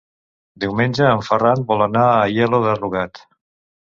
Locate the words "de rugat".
2.67-3.23